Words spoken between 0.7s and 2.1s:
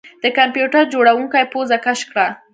جوړونکي پوزه کش